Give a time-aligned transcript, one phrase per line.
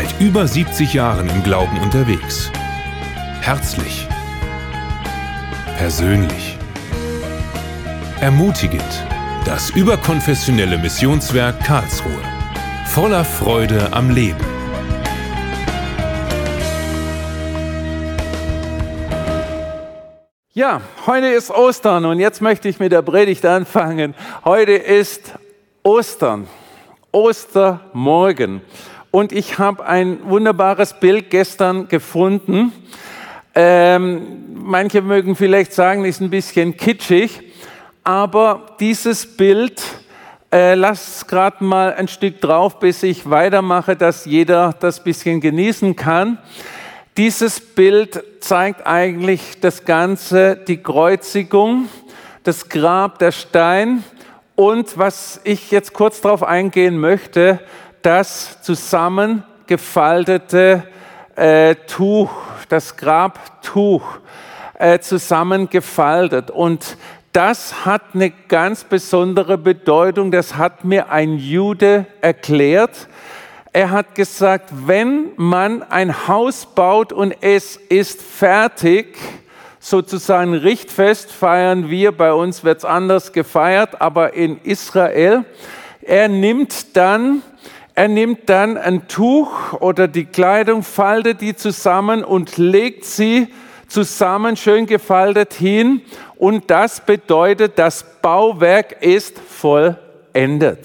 [0.00, 2.50] Seit über 70 Jahren im Glauben unterwegs.
[3.42, 4.08] Herzlich.
[5.76, 6.56] Persönlich.
[8.22, 8.82] Ermutigend.
[9.44, 12.22] Das überkonfessionelle Missionswerk Karlsruhe.
[12.86, 14.42] Voller Freude am Leben.
[20.54, 24.14] Ja, heute ist Ostern und jetzt möchte ich mit der Predigt anfangen.
[24.46, 25.34] Heute ist
[25.82, 26.48] Ostern,
[27.12, 28.62] Ostermorgen.
[29.10, 32.72] Und ich habe ein wunderbares Bild gestern gefunden.
[33.56, 37.42] Ähm, manche mögen vielleicht sagen, ist ein bisschen kitschig,
[38.04, 39.82] aber dieses Bild,
[40.52, 45.96] äh, lasst gerade mal ein Stück drauf, bis ich weitermache, dass jeder das bisschen genießen
[45.96, 46.38] kann.
[47.16, 51.88] Dieses Bild zeigt eigentlich das Ganze, die Kreuzigung,
[52.44, 54.04] das Grab, der Stein
[54.54, 57.60] und was ich jetzt kurz darauf eingehen möchte,
[58.02, 60.84] das zusammengefaltete
[61.36, 62.30] äh, Tuch,
[62.68, 64.18] das Grabtuch
[64.78, 66.50] äh, zusammengefaltet.
[66.50, 66.96] Und
[67.32, 70.30] das hat eine ganz besondere Bedeutung.
[70.30, 73.08] Das hat mir ein Jude erklärt.
[73.72, 79.16] Er hat gesagt, wenn man ein Haus baut und es ist fertig,
[79.78, 85.44] sozusagen Richtfest feiern wir, bei uns wird es anders gefeiert, aber in Israel,
[86.02, 87.42] er nimmt dann
[88.00, 93.48] er nimmt dann ein Tuch oder die Kleidung, faltet die zusammen und legt sie
[93.88, 96.00] zusammen, schön gefaltet hin.
[96.36, 100.78] Und das bedeutet, das Bauwerk ist vollendet.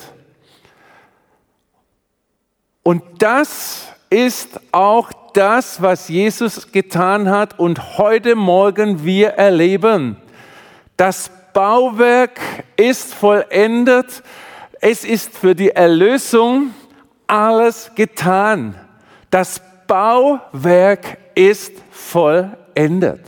[2.83, 10.17] Und das ist auch das, was Jesus getan hat und heute Morgen wir erleben.
[10.97, 12.41] Das Bauwerk
[12.75, 14.21] ist vollendet.
[14.81, 16.73] Es ist für die Erlösung
[17.27, 18.75] alles getan.
[19.29, 23.21] Das Bauwerk ist vollendet.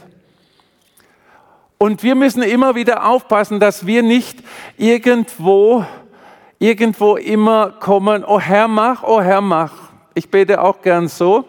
[1.78, 4.44] Und wir müssen immer wieder aufpassen, dass wir nicht
[4.78, 5.86] irgendwo,
[6.58, 9.74] irgendwo immer kommen, oh Herr, mach, oh Herr, mach.
[10.16, 11.46] Ich bete auch gern so,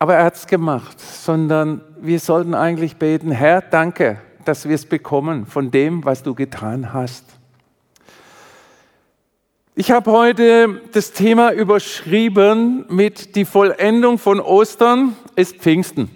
[0.00, 4.86] aber er hat es gemacht, sondern wir sollten eigentlich beten, Herr, danke, dass wir es
[4.86, 7.39] bekommen von dem, was du getan hast.
[9.80, 16.10] Ich habe heute das Thema überschrieben mit die Vollendung von Ostern ist Pfingsten.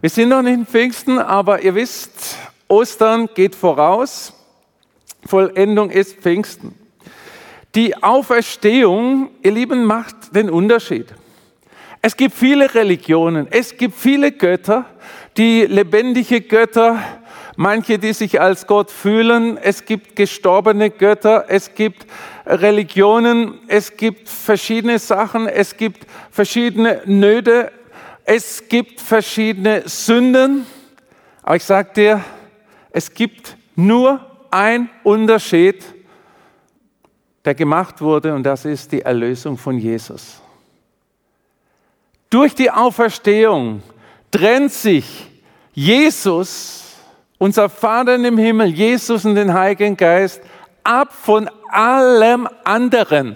[0.00, 2.36] Wir sind noch nicht in Pfingsten, aber ihr wisst,
[2.68, 4.34] Ostern geht voraus.
[5.26, 6.76] Vollendung ist Pfingsten.
[7.74, 11.08] Die Auferstehung, ihr Lieben, macht den Unterschied.
[12.02, 14.84] Es gibt viele Religionen, es gibt viele Götter,
[15.36, 17.02] die lebendige Götter,
[17.56, 19.56] manche, die sich als Gott fühlen.
[19.56, 22.06] Es gibt gestorbene Götter, es gibt
[22.46, 27.70] Religionen, es gibt verschiedene Sachen, es gibt verschiedene Nöte,
[28.24, 30.66] es gibt verschiedene Sünden.
[31.42, 32.24] Aber ich sage dir,
[32.90, 34.20] es gibt nur
[34.50, 35.84] ein Unterschied,
[37.44, 40.40] der gemacht wurde, und das ist die Erlösung von Jesus.
[42.30, 43.82] Durch die Auferstehung
[44.30, 45.28] trennt sich
[45.74, 46.81] Jesus
[47.42, 50.40] unser Vater im Himmel, Jesus und den Heiligen Geist,
[50.84, 53.34] ab von allem anderen.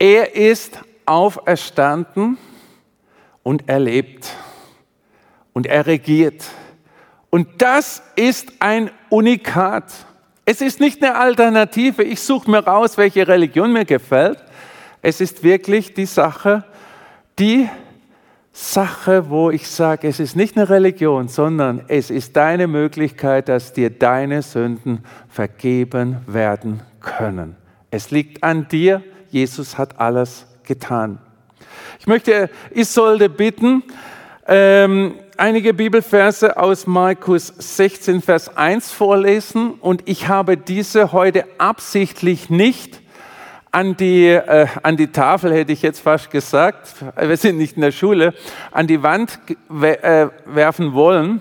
[0.00, 2.36] Er ist auferstanden
[3.44, 4.34] und er lebt
[5.52, 6.42] und er regiert.
[7.30, 9.84] Und das ist ein Unikat.
[10.44, 12.02] Es ist nicht eine Alternative.
[12.02, 14.42] Ich suche mir raus, welche Religion mir gefällt.
[15.02, 16.64] Es ist wirklich die Sache,
[17.38, 17.68] die
[18.60, 23.72] Sache, wo ich sage, es ist nicht eine Religion, sondern es ist deine Möglichkeit, dass
[23.72, 27.54] dir deine Sünden vergeben werden können.
[27.92, 29.04] Es liegt an dir.
[29.30, 31.18] Jesus hat alles getan.
[32.00, 33.84] Ich möchte Isolde bitten,
[34.48, 39.74] ähm, einige Bibelverse aus Markus 16, Vers 1 vorlesen.
[39.74, 43.00] Und ich habe diese heute absichtlich nicht
[43.70, 47.82] an die, äh, an die Tafel, hätte ich jetzt fast gesagt, wir sind nicht in
[47.82, 48.34] der Schule,
[48.70, 49.38] an die Wand
[49.82, 51.40] äh, werfen wollen,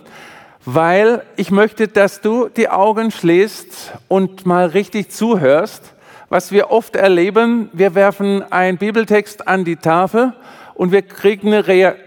[0.65, 5.93] weil ich möchte, dass du die Augen schließt und mal richtig zuhörst.
[6.29, 10.33] Was wir oft erleben, wir werfen einen Bibeltext an die Tafel
[10.73, 12.05] und wir kriegen eine Reaktion,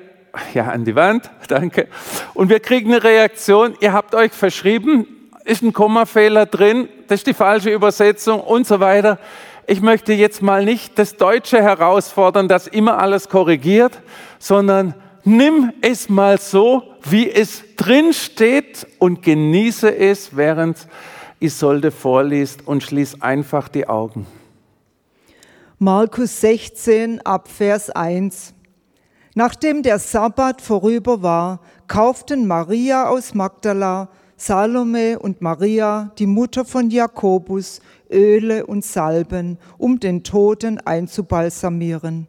[0.55, 1.89] ja, an die Wand, danke.
[2.35, 5.07] Und wir kriegen eine Reaktion, ihr habt euch verschrieben,
[5.45, 9.19] ist ein Kommafehler drin, das ist die falsche Übersetzung und so weiter
[9.67, 14.01] ich möchte jetzt mal nicht das Deutsche herausfordern, das immer alles korrigiert,
[14.39, 20.87] sondern nimm es mal so, wie es drin steht und genieße es, während
[21.41, 24.27] Isolde vorliest und schließ einfach die Augen.
[25.79, 28.53] Markus 16 ab Vers 1.
[29.35, 34.11] Nachdem der Sabbat vorüber war, kauften Maria aus Magdala,
[34.43, 42.27] Salome und Maria, die Mutter von Jakobus, Öle und Salben, um den Toten einzubalsamieren.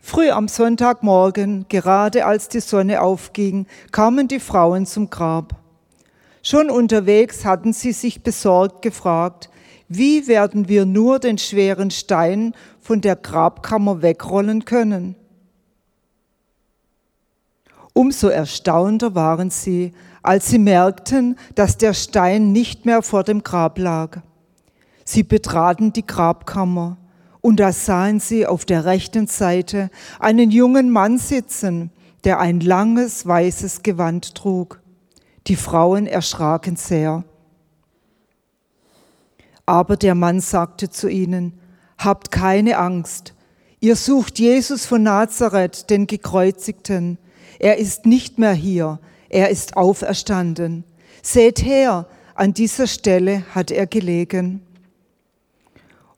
[0.00, 5.54] Früh am Sonntagmorgen, gerade als die Sonne aufging, kamen die Frauen zum Grab.
[6.42, 9.50] Schon unterwegs hatten sie sich besorgt gefragt,
[9.88, 15.14] wie werden wir nur den schweren Stein von der Grabkammer wegrollen können?
[17.92, 23.78] Umso erstaunter waren sie, als sie merkten, dass der Stein nicht mehr vor dem Grab
[23.78, 24.20] lag.
[25.04, 26.96] Sie betraten die Grabkammer
[27.40, 29.90] und da sahen sie auf der rechten Seite
[30.20, 31.90] einen jungen Mann sitzen,
[32.24, 34.80] der ein langes weißes Gewand trug.
[35.48, 37.24] Die Frauen erschraken sehr.
[39.66, 41.58] Aber der Mann sagte zu ihnen,
[41.98, 43.34] Habt keine Angst,
[43.80, 47.18] ihr sucht Jesus von Nazareth, den Gekreuzigten.
[47.58, 48.98] Er ist nicht mehr hier,
[49.32, 50.84] er ist auferstanden.
[51.22, 54.62] Seht her, an dieser Stelle hat er gelegen.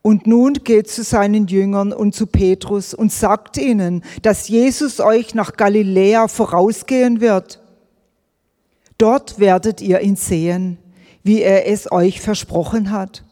[0.03, 5.35] Und nun geht zu seinen Jüngern und zu Petrus und sagt ihnen, dass Jesus euch
[5.35, 7.61] nach Galiläa vorausgehen wird.
[8.99, 10.77] Dort werdet ihr ihn sehen,
[11.23, 13.25] wie er es euch versprochen hat.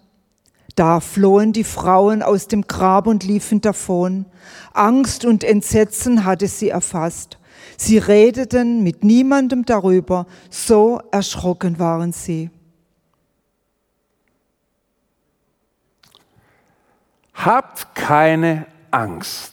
[0.74, 4.24] Da flohen die Frauen aus dem Grab und liefen davon.
[4.72, 7.38] Angst und Entsetzen hatte sie erfasst.
[7.76, 12.50] Sie redeten mit niemandem darüber, so erschrocken waren sie.
[17.34, 19.52] Habt keine Angst.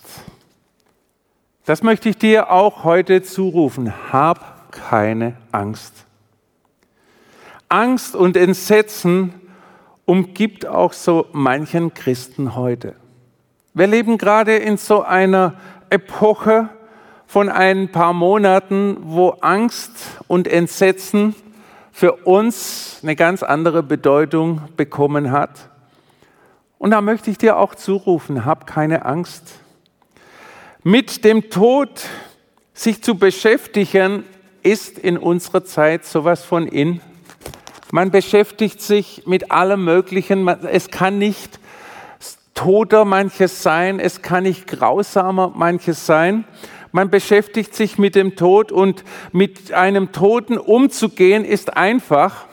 [1.66, 3.94] Das möchte ich dir auch heute zurufen.
[4.12, 6.06] Hab keine Angst.
[7.68, 9.34] Angst und Entsetzen
[10.06, 12.96] umgibt auch so manchen Christen heute.
[13.76, 15.60] Wir leben gerade in so einer
[15.92, 16.70] Epoche
[17.30, 19.92] von ein paar Monaten, wo Angst
[20.28, 21.36] und Entsetzen
[21.92, 25.70] für uns eine ganz andere Bedeutung bekommen hat.
[26.80, 29.44] Und da möchte ich dir auch zurufen, hab keine Angst.
[30.82, 32.02] Mit dem Tod
[32.74, 34.24] sich zu beschäftigen,
[34.64, 37.00] ist in unserer Zeit sowas von in.
[37.92, 40.48] Man beschäftigt sich mit allem Möglichen.
[40.48, 41.60] Es kann nicht
[42.56, 46.46] toter manches sein, es kann nicht grausamer manches sein.
[46.92, 52.46] Man beschäftigt sich mit dem Tod und mit einem Toten umzugehen ist einfach.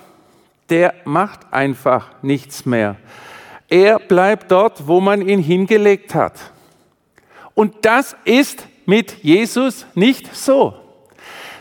[0.69, 2.97] Der macht einfach nichts mehr.
[3.69, 6.53] Er bleibt dort, wo man ihn hingelegt hat.
[7.55, 10.75] Und das ist mit Jesus nicht so.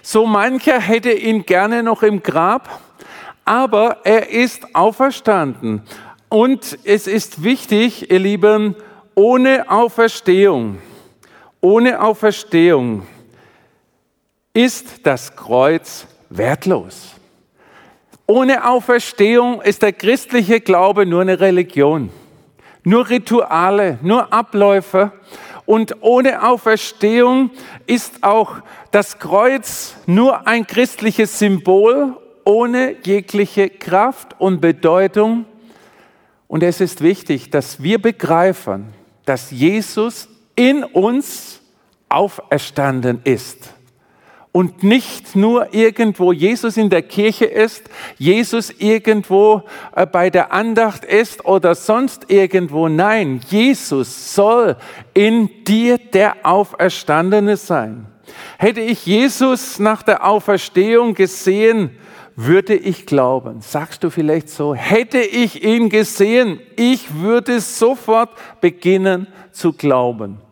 [0.01, 2.81] So mancher hätte ihn gerne noch im Grab,
[3.43, 5.81] aber er ist auferstanden.
[6.29, 8.75] Und es ist wichtig, ihr Lieben,
[9.15, 10.79] ohne Auferstehung,
[11.65, 13.07] ohne Auferstehung
[14.53, 17.15] ist das Kreuz wertlos.
[18.27, 22.11] Ohne Auferstehung ist der christliche Glaube nur eine Religion,
[22.83, 25.11] nur Rituale, nur Abläufe.
[25.65, 27.49] Und ohne Auferstehung
[27.87, 28.57] ist auch
[28.91, 35.45] das Kreuz nur ein christliches Symbol ohne jegliche Kraft und Bedeutung.
[36.47, 38.93] Und es ist wichtig, dass wir begreifen,
[39.25, 41.61] dass Jesus in uns
[42.09, 43.75] auferstanden ist.
[44.55, 51.03] Und nicht nur irgendwo Jesus in der Kirche ist, Jesus irgendwo äh, bei der Andacht
[51.03, 52.87] ist oder sonst irgendwo.
[52.87, 54.77] Nein, Jesus soll
[55.13, 58.07] in dir der Auferstandene sein.
[58.57, 61.97] Hätte ich Jesus nach der Auferstehung gesehen,
[62.37, 63.59] würde ich glauben.
[63.59, 68.29] Sagst du vielleicht so, hätte ich ihn gesehen, ich würde sofort
[68.61, 70.44] beginnen zu glauben.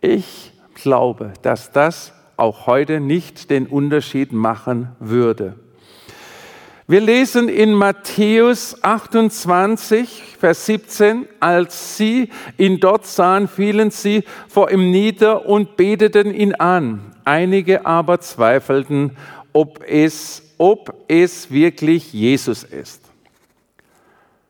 [0.00, 5.54] Ich glaube, dass das auch heute nicht den Unterschied machen würde.
[6.86, 14.70] Wir lesen in Matthäus 28, Vers 17, als sie ihn dort sahen, fielen sie vor
[14.70, 17.14] ihm nieder und beteten ihn an.
[17.24, 19.16] Einige aber zweifelten,
[19.52, 23.02] ob es ob es wirklich Jesus ist.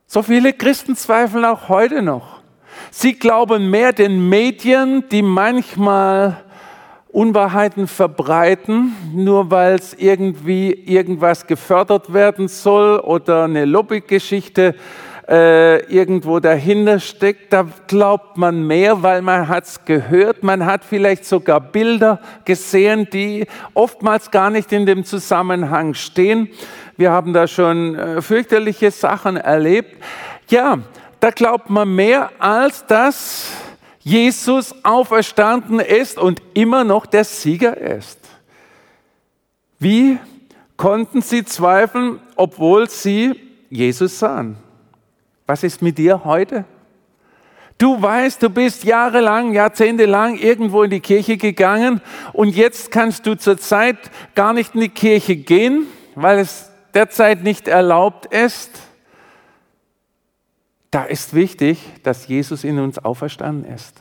[0.07, 2.38] So viele Christen zweifeln auch heute noch.
[2.91, 6.39] Sie glauben mehr den Medien, die manchmal
[7.11, 14.75] Unwahrheiten verbreiten, nur weil es irgendwie irgendwas gefördert werden soll oder eine Lobbygeschichte
[15.29, 20.85] äh, irgendwo dahinter steckt, da glaubt man mehr, weil man hat es gehört, man hat
[20.85, 26.49] vielleicht sogar Bilder gesehen, die oftmals gar nicht in dem Zusammenhang stehen.
[26.97, 30.03] Wir haben da schon äh, fürchterliche Sachen erlebt.
[30.49, 30.79] Ja,
[31.21, 33.51] da glaubt man mehr als das
[34.01, 38.19] Jesus auferstanden ist und immer noch der Sieger ist.
[39.79, 40.19] Wie
[40.77, 44.57] konnten sie zweifeln, obwohl sie Jesus sahen?
[45.47, 46.65] Was ist mit dir heute?
[47.79, 52.01] Du weißt, du bist jahrelang, jahrzehntelang irgendwo in die Kirche gegangen
[52.33, 53.99] und jetzt kannst du zurzeit
[54.35, 58.88] gar nicht in die Kirche gehen, weil es derzeit nicht erlaubt ist.
[60.91, 64.01] Da ist wichtig, dass Jesus in uns auferstanden ist,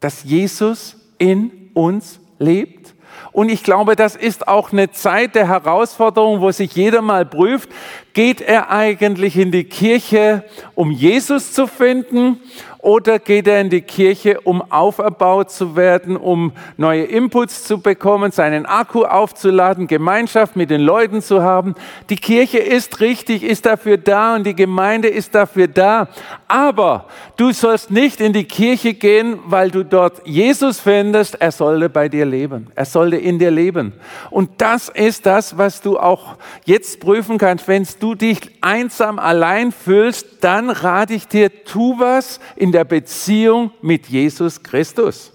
[0.00, 2.94] dass Jesus in uns lebt.
[3.32, 7.68] Und ich glaube, das ist auch eine Zeit der Herausforderung, wo sich jeder mal prüft,
[8.14, 10.44] geht er eigentlich in die Kirche,
[10.74, 12.40] um Jesus zu finden
[12.88, 18.32] oder geht er in die Kirche, um auferbaut zu werden, um neue Inputs zu bekommen,
[18.32, 21.74] seinen Akku aufzuladen, Gemeinschaft mit den Leuten zu haben?
[22.08, 26.08] Die Kirche ist richtig, ist dafür da und die Gemeinde ist dafür da.
[26.46, 27.04] Aber
[27.36, 31.34] du sollst nicht in die Kirche gehen, weil du dort Jesus findest.
[31.42, 32.68] Er sollte bei dir leben.
[32.74, 33.92] Er sollte in dir leben.
[34.30, 37.68] Und das ist das, was du auch jetzt prüfen kannst.
[37.68, 43.70] Wenn du dich einsam allein fühlst, dann rate ich dir, tu was in der Beziehung
[43.82, 45.32] mit Jesus Christus.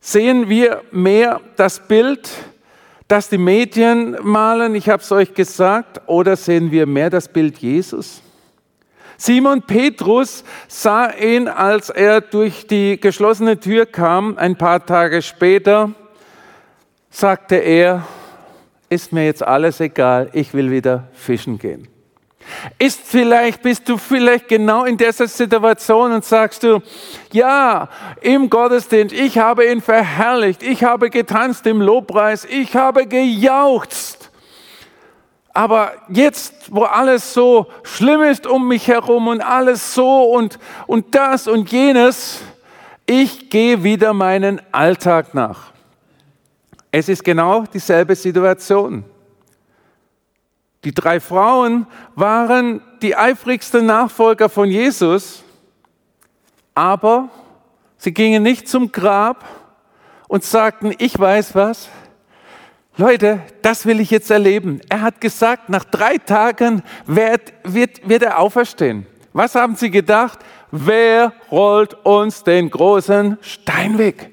[0.00, 2.30] Sehen wir mehr das Bild,
[3.06, 7.58] das die Medien malen, ich habe es euch gesagt, oder sehen wir mehr das Bild
[7.58, 8.22] Jesus?
[9.18, 15.92] Simon Petrus sah ihn, als er durch die geschlossene Tür kam, ein paar Tage später,
[17.10, 18.06] sagte er,
[18.88, 21.89] ist mir jetzt alles egal, ich will wieder fischen gehen.
[22.78, 26.80] Ist vielleicht, bist du vielleicht genau in dieser Situation und sagst du,
[27.32, 27.88] ja,
[28.20, 34.30] im Gottesdienst, ich habe ihn verherrlicht, ich habe getanzt im Lobpreis, ich habe gejauchzt.
[35.52, 41.14] Aber jetzt, wo alles so schlimm ist um mich herum und alles so und, und
[41.14, 42.40] das und jenes,
[43.06, 45.72] ich gehe wieder meinen Alltag nach.
[46.92, 49.04] Es ist genau dieselbe Situation.
[50.84, 55.42] Die drei Frauen waren die eifrigsten Nachfolger von Jesus,
[56.74, 57.28] aber
[57.98, 59.44] sie gingen nicht zum Grab
[60.28, 61.88] und sagten, ich weiß was.
[62.96, 64.80] Leute, das will ich jetzt erleben.
[64.88, 69.06] Er hat gesagt, nach drei Tagen wird, wird, wird er auferstehen.
[69.32, 70.38] Was haben sie gedacht?
[70.70, 74.30] Wer rollt uns den großen Stein weg?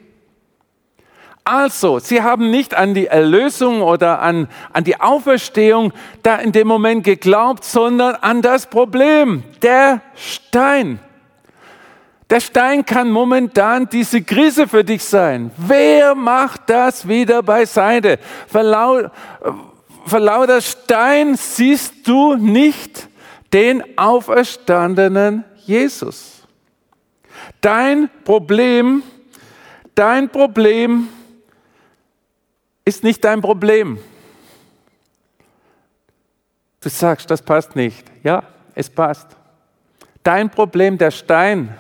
[1.48, 6.68] Also, sie haben nicht an die Erlösung oder an, an die Auferstehung da in dem
[6.68, 11.00] Moment geglaubt, sondern an das Problem, der Stein.
[12.30, 15.52] Der Stein kann momentan diese Krise für dich sein.
[15.56, 18.20] Wer macht das wieder beiseite?
[18.50, 18.64] Vor
[20.20, 23.08] lauter Stein siehst du nicht
[23.54, 26.44] den auferstandenen Jesus.
[27.62, 29.02] Dein Problem,
[29.96, 31.08] dein Problem
[32.88, 34.00] ist nicht dein Problem.
[36.80, 38.06] Du sagst, das passt nicht.
[38.24, 38.44] Ja,
[38.76, 39.28] es passt.
[40.24, 41.78] Dein Problem, der Stein,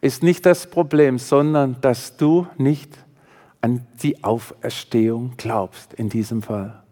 [0.00, 2.90] ist nicht das Problem, sondern dass du nicht
[3.60, 6.82] an die Auferstehung glaubst in diesem Fall.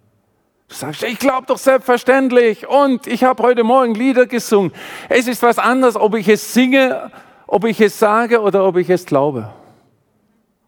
[0.69, 4.71] Du sagst, ich glaube doch selbstverständlich und ich habe heute Morgen Lieder gesungen.
[5.09, 7.11] Es ist was anderes, ob ich es singe,
[7.47, 9.51] ob ich es sage oder ob ich es glaube.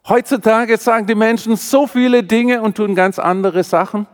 [0.09, 4.09] Heutzutage sagen die Menschen so viele Dinge und tun ganz andere Sachen.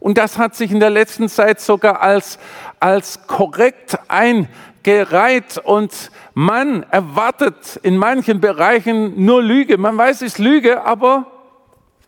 [0.00, 2.38] Und das hat sich in der letzten Zeit sogar als,
[2.80, 5.58] als korrekt eingereiht.
[5.58, 9.76] Und man erwartet in manchen Bereichen nur Lüge.
[9.76, 11.26] Man weiß, es ist Lüge, aber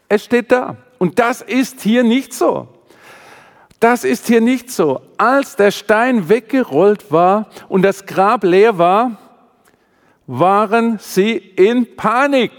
[0.08, 0.76] es steht da.
[0.96, 2.68] Und das ist hier nicht so.
[3.80, 5.02] Das ist hier nicht so.
[5.18, 9.18] Als der Stein weggerollt war und das Grab leer war,
[10.26, 12.52] waren sie in Panik.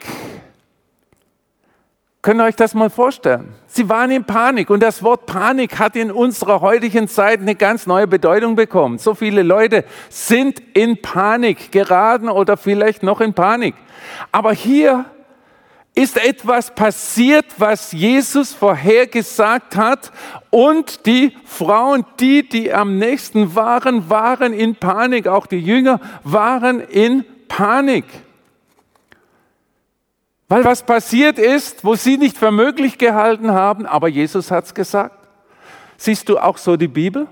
[2.21, 3.53] Könnt ihr euch das mal vorstellen?
[3.67, 7.85] Sie waren in Panik und das Wort Panik hat in unserer heutigen Zeit eine ganz
[7.85, 8.97] neue Bedeutung bekommen.
[8.97, 13.75] So viele Leute sind in Panik geraten oder vielleicht noch in Panik.
[14.31, 15.05] Aber hier
[15.93, 20.11] ist etwas passiert, was Jesus vorhergesagt hat
[20.49, 25.27] und die Frauen, die, die am nächsten waren, waren in Panik.
[25.27, 28.05] Auch die Jünger waren in Panik.
[30.49, 34.73] Weil was passiert ist, wo sie nicht für möglich gehalten haben, aber Jesus hat es
[34.73, 35.27] gesagt.
[35.97, 37.27] Siehst du auch so die Bibel?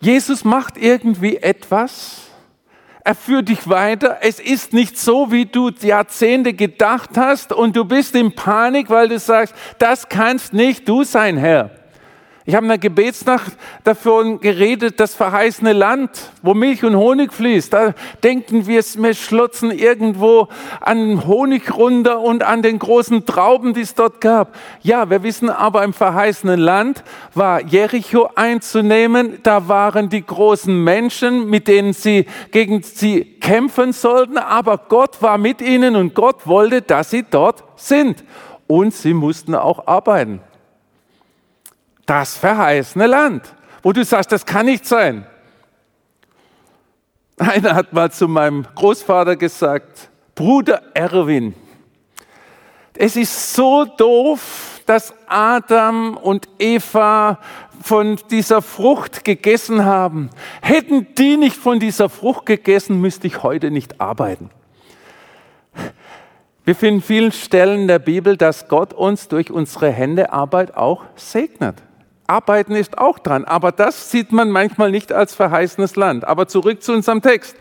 [0.00, 2.24] Jesus macht irgendwie etwas,
[3.06, 4.18] er führt dich weiter.
[4.22, 9.08] Es ist nicht so, wie du Jahrzehnte gedacht hast und du bist in Panik, weil
[9.08, 11.70] du sagst, das kannst nicht du sein, Herr.
[12.46, 16.10] Ich habe in der Gebetsnacht davon geredet, das verheißene Land,
[16.42, 17.72] wo Milch und Honig fließt.
[17.72, 20.48] Da denken wir, wir schlotzen irgendwo
[20.82, 24.54] an Honig runter und an den großen Trauben, die es dort gab.
[24.82, 29.38] Ja, wir wissen aber, im verheißenen Land war Jericho einzunehmen.
[29.42, 34.36] Da waren die großen Menschen, mit denen sie gegen sie kämpfen sollten.
[34.36, 38.22] Aber Gott war mit ihnen und Gott wollte, dass sie dort sind.
[38.66, 40.42] Und sie mussten auch arbeiten
[42.06, 45.26] das verheißene Land, wo du sagst, das kann nicht sein.
[47.36, 51.54] Einer hat mal zu meinem Großvater gesagt, Bruder Erwin,
[52.96, 57.40] es ist so doof, dass Adam und Eva
[57.82, 60.30] von dieser Frucht gegessen haben.
[60.62, 64.50] Hätten die nicht von dieser Frucht gegessen, müsste ich heute nicht arbeiten.
[66.64, 71.82] Wir finden vielen Stellen der Bibel, dass Gott uns durch unsere Händearbeit auch segnet.
[72.26, 76.24] Arbeiten ist auch dran, aber das sieht man manchmal nicht als verheißenes Land.
[76.26, 77.54] Aber zurück zu unserem Text.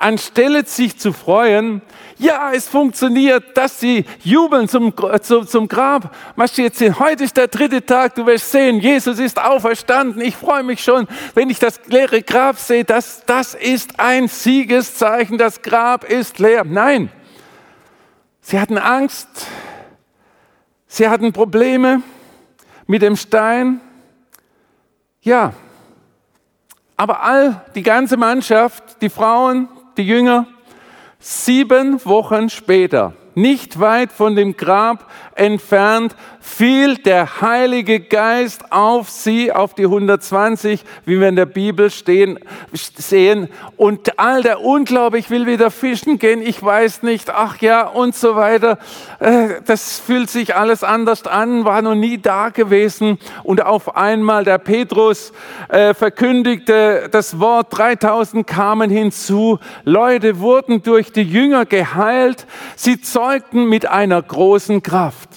[0.00, 1.80] Anstelle sich zu freuen,
[2.18, 7.46] ja, es funktioniert, dass sie jubeln zum, zum, zum Grab, marschiert sie, heute ist der
[7.48, 11.80] dritte Tag, du wirst sehen, Jesus ist auferstanden, ich freue mich schon, wenn ich das
[11.86, 16.64] leere Grab sehe, das, das ist ein Siegeszeichen, das Grab ist leer.
[16.64, 17.10] Nein,
[18.40, 19.28] sie hatten Angst,
[20.88, 22.02] sie hatten Probleme
[22.86, 23.80] mit dem Stein,
[25.22, 25.52] ja,
[26.96, 30.46] aber all die ganze Mannschaft, die Frauen, die Jünger,
[31.18, 39.52] sieben Wochen später, nicht weit von dem Grab entfernt, fiel der Heilige Geist auf sie,
[39.52, 42.38] auf die 120, wie wir in der Bibel stehen,
[42.72, 43.48] sehen.
[43.76, 48.14] Und all der Unglaube, ich will wieder fischen gehen, ich weiß nicht, ach ja, und
[48.14, 48.78] so weiter.
[49.18, 53.18] Äh, das fühlt sich alles anders an, war noch nie da gewesen.
[53.42, 55.32] Und auf einmal der Petrus
[55.68, 63.64] äh, verkündigte das Wort, 3000 kamen hinzu, Leute wurden durch die Jünger geheilt, sie zeugten
[63.64, 65.29] mit einer großen Kraft.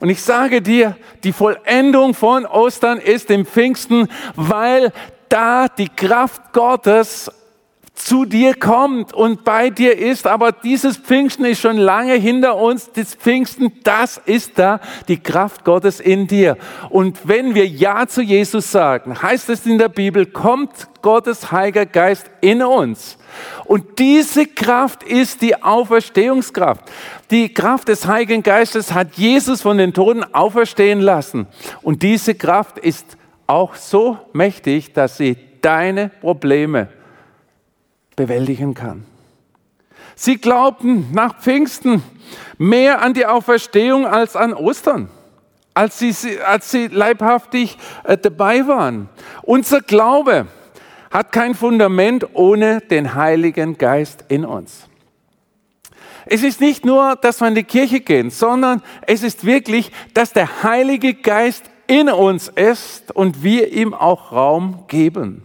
[0.00, 4.92] Und ich sage dir, die Vollendung von Ostern ist im Pfingsten, weil
[5.28, 7.30] da die Kraft Gottes
[7.94, 10.26] zu dir kommt und bei dir ist.
[10.26, 12.90] Aber dieses Pfingsten ist schon lange hinter uns.
[12.92, 16.58] Das Pfingsten, das ist da, die Kraft Gottes in dir.
[16.90, 21.86] Und wenn wir Ja zu Jesus sagen, heißt es in der Bibel, kommt Gottes Heiliger
[21.86, 23.16] Geist in uns.
[23.64, 26.82] Und diese Kraft ist die Auferstehungskraft.
[27.30, 31.46] Die Kraft des Heiligen Geistes hat Jesus von den Toten auferstehen lassen.
[31.82, 36.88] Und diese Kraft ist auch so mächtig, dass sie deine Probleme
[38.16, 39.04] bewältigen kann.
[40.16, 42.02] Sie glaubten nach Pfingsten
[42.56, 45.08] mehr an die Auferstehung als an Ostern,
[45.74, 49.08] als sie, als sie leibhaftig äh, dabei waren.
[49.42, 50.46] Unser Glaube,
[51.10, 54.88] hat kein Fundament ohne den Heiligen Geist in uns.
[56.26, 60.32] Es ist nicht nur, dass wir in die Kirche gehen, sondern es ist wirklich, dass
[60.32, 65.42] der Heilige Geist in uns ist und wir ihm auch Raum geben.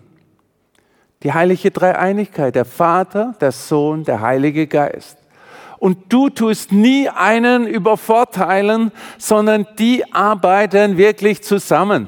[1.24, 5.18] Die heilige Dreieinigkeit, der Vater, der Sohn, der Heilige Geist.
[5.78, 12.08] Und du tust nie einen übervorteilen, sondern die arbeiten wirklich zusammen.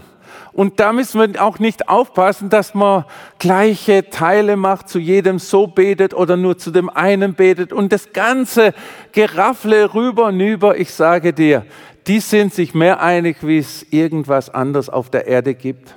[0.54, 3.06] Und da müssen wir auch nicht aufpassen, dass man
[3.40, 8.12] gleiche Teile macht, zu jedem so betet oder nur zu dem einen betet und das
[8.12, 8.74] ganze
[9.14, 10.78] Geraffle rüber und über.
[10.78, 11.66] Ich sage dir,
[12.08, 15.96] die sind sich mehr einig, wie es irgendwas anderes auf der Erde gibt.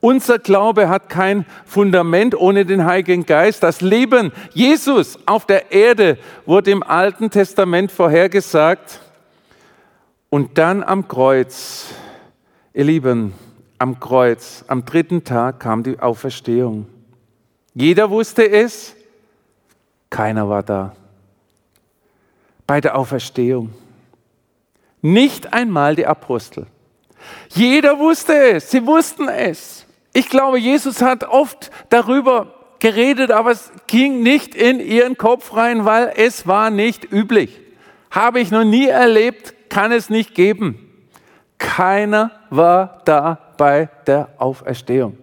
[0.00, 3.62] Unser Glaube hat kein Fundament ohne den Heiligen Geist.
[3.62, 9.00] Das Leben Jesus auf der Erde wurde im Alten Testament vorhergesagt.
[10.30, 11.88] Und dann am Kreuz,
[12.72, 13.34] ihr Lieben,
[13.78, 16.86] am Kreuz, am dritten Tag kam die Auferstehung.
[17.74, 18.94] Jeder wusste es,
[20.08, 20.94] keiner war da.
[22.66, 23.72] Bei der Auferstehung.
[25.02, 26.66] Nicht einmal die Apostel.
[27.50, 29.79] Jeder wusste es, sie wussten es.
[30.12, 35.84] Ich glaube, Jesus hat oft darüber geredet, aber es ging nicht in ihren Kopf rein,
[35.84, 37.60] weil es war nicht üblich.
[38.10, 40.86] Habe ich noch nie erlebt, kann es nicht geben.
[41.58, 45.16] Keiner war da bei der Auferstehung.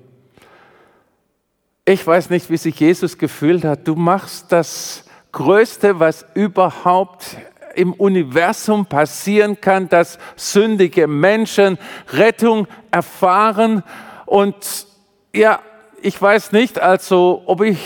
[1.84, 3.88] Ich weiß nicht, wie sich Jesus gefühlt hat.
[3.88, 7.38] Du machst das Größte, was überhaupt
[7.76, 11.78] im Universum passieren kann, dass sündige Menschen
[12.12, 13.84] Rettung erfahren.
[14.28, 14.86] Und
[15.34, 15.60] ja,
[16.04, 17.80] ich weiß nicht, also ob ich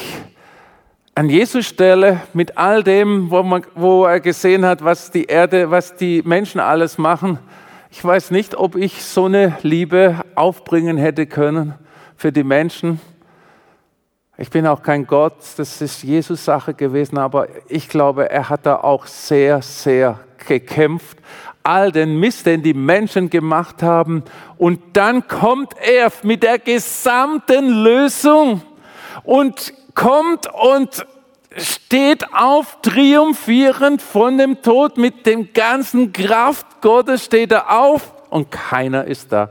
[1.15, 5.71] an Jesus Stelle mit all dem, wo, man, wo er gesehen hat, was die Erde,
[5.71, 7.39] was die Menschen alles machen,
[7.93, 11.73] Ich weiß nicht, ob ich so eine Liebe aufbringen hätte können
[12.15, 13.01] für die Menschen.
[14.37, 18.65] Ich bin auch kein Gott, das ist Jesus Sache gewesen, aber ich glaube, er hat
[18.65, 21.17] da auch sehr, sehr gekämpft.
[21.63, 24.23] All den Mist, den die Menschen gemacht haben.
[24.57, 28.61] Und dann kommt er mit der gesamten Lösung
[29.23, 31.05] und kommt und
[31.57, 38.49] steht auf, triumphierend von dem Tod mit dem ganzen Kraft Gottes steht er auf und
[38.49, 39.49] keiner ist da.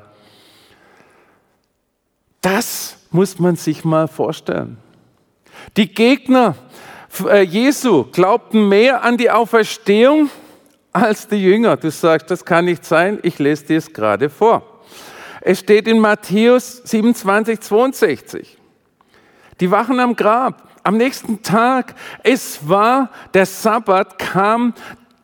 [2.41, 4.79] Das muss man sich mal vorstellen.
[5.77, 6.55] Die Gegner
[7.27, 10.31] äh, Jesu glaubten mehr an die Auferstehung
[10.93, 11.77] als die Jünger.
[11.77, 13.19] Du sagst, das kann nicht sein.
[13.23, 14.63] Ich lese dir es gerade vor.
[15.41, 18.59] Es steht in Matthäus 27, 62.
[19.61, 20.69] Die wachen am Grab.
[20.83, 24.73] Am nächsten Tag, es war der Sabbat, kam,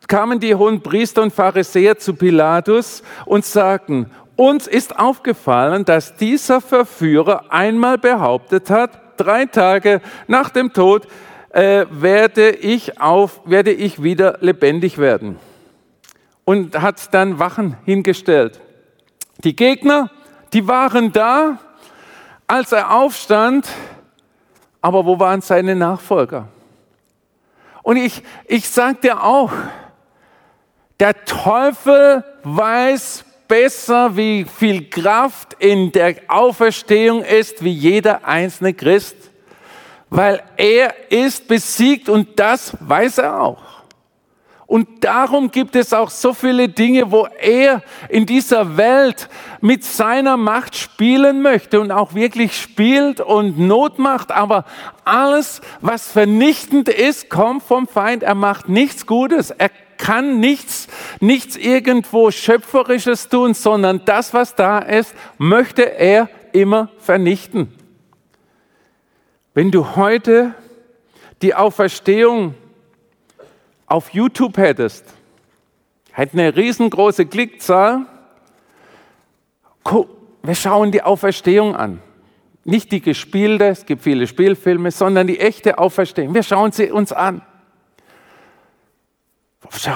[0.07, 6.61] kamen die hohen Priester und Pharisäer zu Pilatus und sagten, uns ist aufgefallen, dass dieser
[6.61, 11.07] Verführer einmal behauptet hat, drei Tage nach dem Tod
[11.49, 15.39] äh, werde, ich auf, werde ich wieder lebendig werden.
[16.47, 18.61] Und hat dann Wachen hingestellt.
[19.43, 20.09] Die Gegner,
[20.53, 21.59] die waren da,
[22.47, 23.67] als er aufstand,
[24.79, 26.47] aber wo waren seine Nachfolger?
[27.83, 29.51] Und ich, ich sage dir auch,
[31.01, 39.17] der Teufel weiß besser, wie viel Kraft in der Auferstehung ist, wie jeder einzelne Christ,
[40.09, 43.66] weil er ist besiegt und das weiß er auch.
[44.67, 49.29] Und darum gibt es auch so viele Dinge, wo er in dieser Welt
[49.61, 54.29] mit seiner Macht spielen möchte und auch wirklich spielt und Not macht.
[54.29, 54.65] Aber
[55.05, 58.23] alles, was vernichtend ist, kommt vom Feind.
[58.23, 59.51] Er macht nichts Gutes.
[59.51, 60.87] Er kann nichts,
[61.21, 67.73] nichts irgendwo Schöpferisches tun, sondern das, was da ist, möchte er immer vernichten.
[69.53, 70.53] Wenn du heute
[71.41, 72.53] die Auferstehung
[73.87, 75.05] auf YouTube hättest,
[76.11, 78.05] hätte eine riesengroße Klickzahl.
[80.43, 82.01] Wir schauen die Auferstehung an.
[82.65, 86.33] Nicht die gespielte, es gibt viele Spielfilme, sondern die echte Auferstehung.
[86.33, 87.41] Wir schauen sie uns an.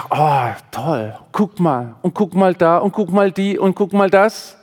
[0.10, 4.10] Oh, toll, guck mal und guck mal da und guck mal die und guck mal
[4.10, 4.58] das.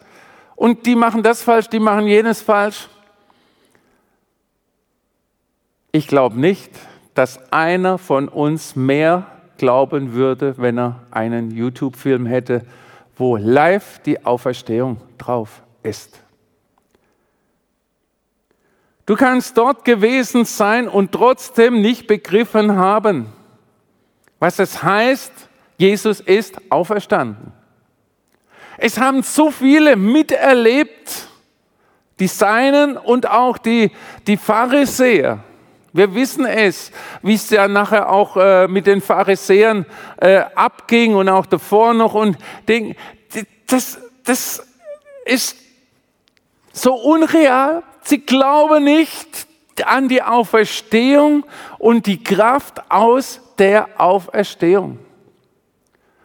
[0.57, 2.89] Und die machen das falsch, die machen jenes falsch.
[5.93, 6.71] Ich glaube nicht,
[7.19, 9.27] dass einer von uns mehr
[9.57, 12.63] glauben würde, wenn er einen YouTube-Film hätte,
[13.17, 16.21] wo live die Auferstehung drauf ist.
[19.05, 23.27] Du kannst dort gewesen sein und trotzdem nicht begriffen haben,
[24.39, 25.33] was es heißt,
[25.77, 27.53] Jesus ist auferstanden.
[28.77, 31.27] Es haben so viele miterlebt,
[32.21, 33.91] die Seinen und auch die,
[34.29, 35.43] die Pharisäer.
[35.99, 39.85] Wir wissen es, wie es ja nachher auch äh, mit den Pharisäern
[40.19, 42.15] äh, abging und auch davor noch.
[42.15, 42.95] Und den,
[43.67, 44.65] das, das
[45.25, 45.57] ist
[46.73, 47.83] so unreal.
[48.03, 49.49] Sie glauben nicht
[49.85, 51.45] an die Auferstehung
[51.81, 55.01] und die Kraft aus der Auferstehung.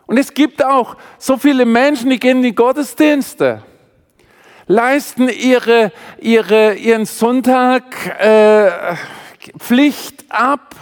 [0.05, 3.63] Und es gibt auch so viele Menschen, die gehen in die Gottesdienste,
[4.67, 7.83] leisten ihre, ihre, ihren Sonntag.
[8.19, 8.69] Äh,
[9.57, 10.75] Pflicht ab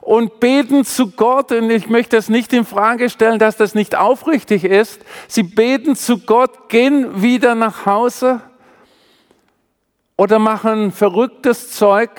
[0.00, 1.52] und beten zu Gott.
[1.52, 5.00] Und ich möchte das nicht in Frage stellen, dass das nicht aufrichtig ist.
[5.28, 8.40] Sie beten zu Gott, gehen wieder nach Hause
[10.16, 12.10] oder machen verrücktes Zeug.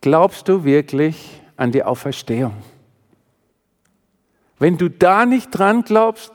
[0.00, 2.54] Glaubst du wirklich an die Auferstehung?
[4.58, 6.32] Wenn du da nicht dran glaubst,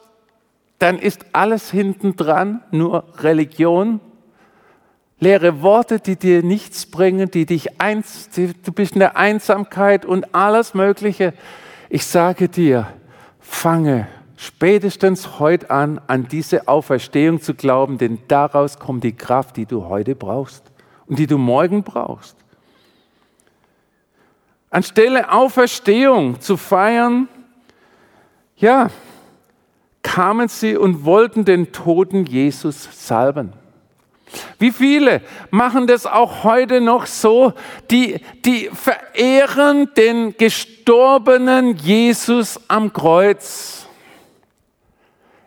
[0.80, 3.99] dann ist alles hinten dran nur Religion
[5.19, 10.36] leere Worte, die dir nichts bringen, die dich eins, du bist in der Einsamkeit und
[10.36, 11.34] alles Mögliche.
[11.89, 12.88] Ich sage dir,
[13.39, 19.65] fange spätestens heute an, an diese Auferstehung zu glauben, denn daraus kommt die Kraft, die
[19.65, 20.63] du heute brauchst
[21.08, 22.36] und die du morgen brauchst.
[24.69, 27.30] Anstelle Auferstehung zu feiern,
[28.58, 28.89] ja,
[30.01, 33.54] kamen sie und wollten den toten Jesus salben.
[34.60, 37.54] Wie viele machen das auch heute noch so?
[37.91, 43.88] Die, die verehren den gestorbenen Jesus am Kreuz.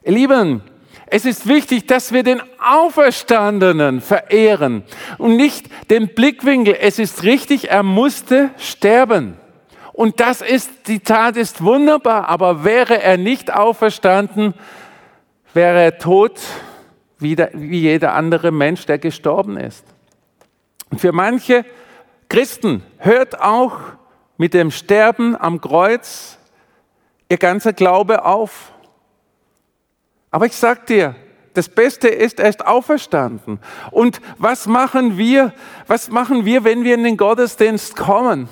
[0.03, 0.63] Ihr Lieben,
[1.11, 4.83] es ist wichtig, dass wir den Auferstandenen verehren
[5.17, 6.77] und nicht den Blickwinkel.
[6.81, 9.39] Es ist richtig, er musste sterben.
[9.95, 14.55] Und das ist, die Tat ist wunderbar, aber wäre er nicht auferstanden,
[15.55, 16.39] wäre er tot
[17.19, 19.85] wie, der, wie jeder andere Mensch, der gestorben ist.
[20.91, 21.65] Und für manche
[22.29, 23.79] Christen hört auch
[24.37, 26.39] mit dem Sterben am Kreuz
[27.29, 28.73] ihr ganzer Glaube auf.
[30.31, 31.15] Aber ich sag dir,
[31.55, 33.59] das Beste ist, er ist auferstanden.
[33.91, 35.53] Und was machen wir,
[35.87, 38.49] was machen wir, wenn wir in den Gottesdienst kommen?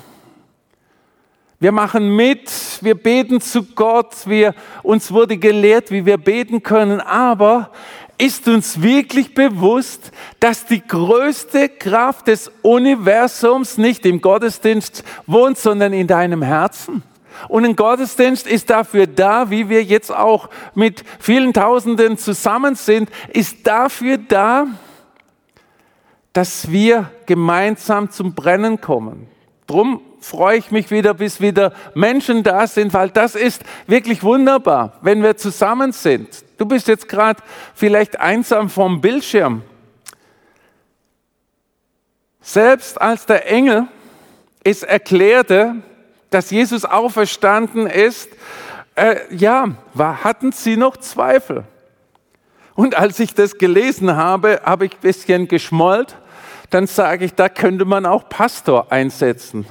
[1.59, 2.51] Wir machen mit,
[2.81, 4.53] wir beten zu Gott, wir,
[4.83, 7.71] uns wurde gelehrt, wie wir beten können, aber
[8.17, 15.93] ist uns wirklich bewusst, dass die größte Kraft des Universums nicht im Gottesdienst wohnt, sondern
[15.93, 17.03] in deinem Herzen?
[17.47, 23.09] Und ein Gottesdienst ist dafür da, wie wir jetzt auch mit vielen Tausenden zusammen sind,
[23.29, 24.65] ist dafür da,
[26.33, 29.27] dass wir gemeinsam zum Brennen kommen.
[29.67, 34.93] Drum freue ich mich wieder, bis wieder Menschen da sind, weil das ist wirklich wunderbar,
[35.01, 36.43] wenn wir zusammen sind.
[36.57, 37.41] Du bist jetzt gerade
[37.73, 39.63] vielleicht einsam vom Bildschirm.
[42.41, 43.87] Selbst als der Engel
[44.63, 45.75] es erklärte,
[46.29, 48.29] dass Jesus auferstanden ist,
[48.95, 51.63] äh, ja, war, hatten sie noch Zweifel.
[52.75, 56.15] Und als ich das gelesen habe, habe ich ein bisschen geschmollt.
[56.69, 59.65] Dann sage ich, da könnte man auch Pastor einsetzen.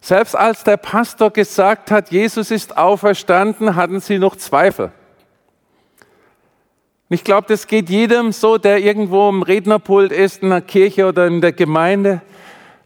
[0.00, 4.92] Selbst als der Pastor gesagt hat, Jesus ist auferstanden, hatten sie noch Zweifel.
[7.10, 11.26] Ich glaube, das geht jedem so, der irgendwo im Rednerpult ist, in der Kirche oder
[11.26, 12.22] in der Gemeinde,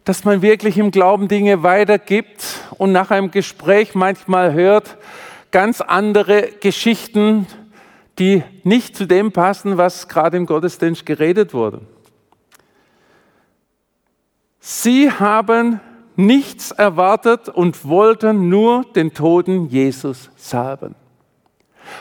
[0.03, 2.43] dass man wirklich im Glauben Dinge weitergibt
[2.77, 4.97] und nach einem Gespräch manchmal hört
[5.51, 7.47] ganz andere Geschichten,
[8.19, 11.81] die nicht zu dem passen, was gerade im Gottesdienst geredet wurde.
[14.59, 15.79] Sie haben
[16.15, 20.95] nichts erwartet und wollten nur den toten Jesus salben.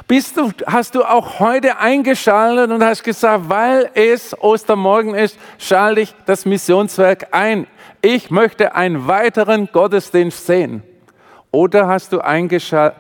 [0.09, 6.00] Bist du, hast du auch heute eingeschaltet und hast gesagt, weil es Ostermorgen ist, schalte
[6.00, 7.66] ich das Missionswerk ein.
[8.00, 10.83] Ich möchte einen weiteren Gottesdienst sehen.
[11.50, 12.94] Oder hast du eingeschaltet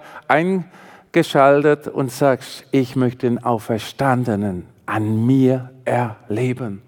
[1.88, 6.82] und sagst, ich möchte den Auferstandenen an mir erleben.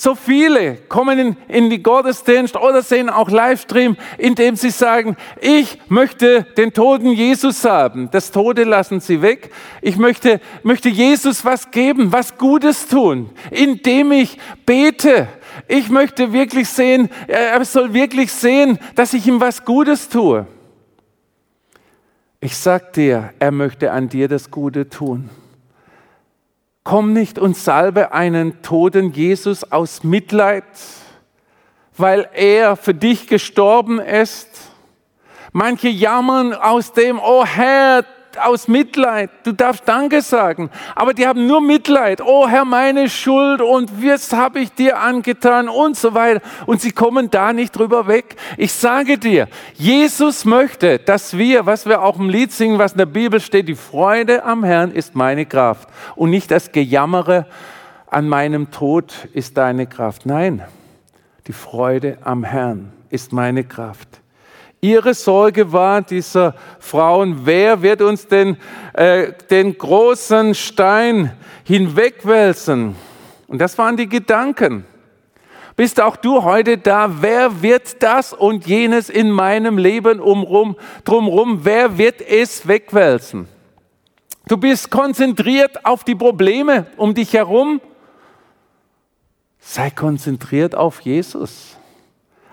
[0.00, 5.76] So viele kommen in, in die Gottesdienst oder sehen auch Livestream, indem sie sagen, ich
[5.88, 8.08] möchte den toten Jesus haben.
[8.12, 9.50] Das Tode lassen sie weg.
[9.82, 15.26] Ich möchte, möchte Jesus was geben, was Gutes tun, indem ich bete.
[15.66, 20.46] Ich möchte wirklich sehen, er soll wirklich sehen, dass ich ihm was Gutes tue.
[22.38, 25.28] Ich sag dir, er möchte an dir das Gute tun.
[26.88, 30.64] Komm nicht und salbe einen toten Jesus aus Mitleid,
[31.98, 34.48] weil er für dich gestorben ist.
[35.52, 38.06] Manche jammern aus dem, oh Herr,
[38.38, 39.30] aus Mitleid.
[39.44, 40.70] Du darfst Danke sagen.
[40.94, 42.20] Aber die haben nur Mitleid.
[42.20, 46.40] Oh Herr, meine Schuld und was habe ich dir angetan und so weiter.
[46.66, 48.36] Und sie kommen da nicht drüber weg.
[48.56, 52.98] Ich sage dir, Jesus möchte, dass wir, was wir auch im Lied singen, was in
[52.98, 57.46] der Bibel steht, die Freude am Herrn ist meine Kraft und nicht das Gejammere
[58.06, 60.26] an meinem Tod ist deine Kraft.
[60.26, 60.62] Nein,
[61.46, 64.20] die Freude am Herrn ist meine Kraft.
[64.80, 68.56] Ihre Sorge war dieser Frauen, wer wird uns denn
[68.92, 71.32] äh, den großen Stein
[71.64, 72.94] hinwegwälzen?
[73.48, 74.84] Und das waren die Gedanken.
[75.74, 77.10] Bist auch du heute da?
[77.20, 81.60] Wer wird das und jenes in meinem Leben umrum, drumrum?
[81.64, 83.48] Wer wird es wegwälzen?
[84.46, 87.80] Du bist konzentriert auf die Probleme um dich herum.
[89.58, 91.77] Sei konzentriert auf Jesus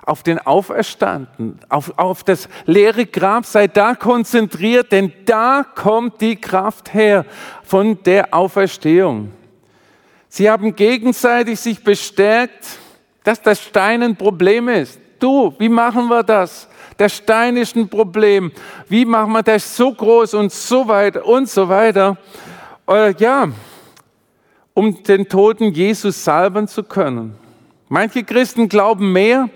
[0.05, 6.35] auf den Auferstanden, auf, auf das leere Grab, sei da konzentriert, denn da kommt die
[6.35, 7.25] Kraft her
[7.63, 9.31] von der Auferstehung.
[10.29, 12.65] Sie haben gegenseitig sich bestärkt,
[13.23, 14.99] dass das Stein ein Problem ist.
[15.19, 16.67] Du, wie machen wir das?
[16.99, 18.51] Der Stein ist ein Problem.
[18.87, 22.17] Wie machen wir das so groß und so weit und so weiter?
[22.87, 23.47] Äh, ja,
[24.73, 27.35] um den Toten Jesus salben zu können.
[27.87, 29.49] Manche Christen glauben mehr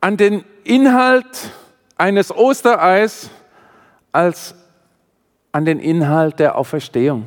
[0.00, 1.50] an den Inhalt
[1.96, 3.30] eines Ostereis
[4.12, 4.54] als
[5.52, 7.26] an den Inhalt der Auferstehung.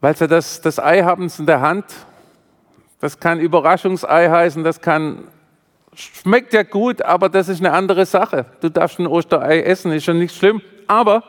[0.00, 1.84] Weil sie das, das Ei haben sie in der Hand.
[3.00, 5.28] Das kann Überraschungsei heißen, das kann,
[5.94, 8.46] schmeckt ja gut, aber das ist eine andere Sache.
[8.60, 10.62] Du darfst ein Osterei essen, ist schon nicht schlimm.
[10.86, 11.22] Aber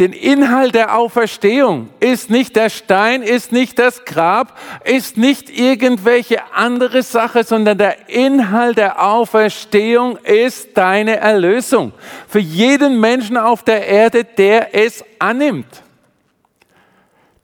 [0.00, 6.52] den Inhalt der Auferstehung ist nicht der Stein, ist nicht das Grab, ist nicht irgendwelche
[6.52, 11.92] andere Sache, sondern der Inhalt der Auferstehung ist deine Erlösung.
[12.26, 15.82] Für jeden Menschen auf der Erde, der es annimmt.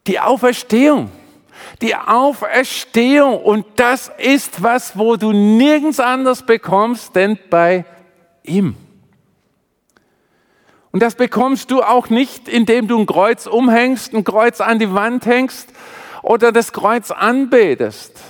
[0.08, 1.12] Die Auferstehung.
[1.80, 3.40] Die Auferstehung.
[3.44, 7.84] Und das ist was, wo du nirgends anders bekommst, denn bei
[8.42, 8.74] ihm.
[10.92, 14.92] Und das bekommst du auch nicht, indem du ein Kreuz umhängst, ein Kreuz an die
[14.92, 15.68] Wand hängst
[16.22, 18.20] oder das Kreuz anbetest.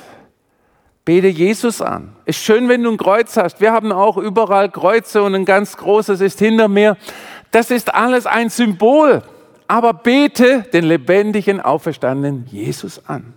[1.06, 2.12] Bete Jesus an.
[2.26, 3.60] Ist schön, wenn du ein Kreuz hast.
[3.60, 6.96] Wir haben auch überall Kreuze und ein ganz großes ist hinter mir.
[7.50, 9.22] Das ist alles ein Symbol.
[9.66, 13.34] Aber bete den lebendigen, auferstandenen Jesus an.